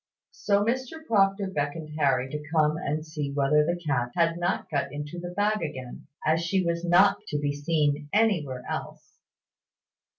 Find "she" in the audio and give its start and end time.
6.43-6.65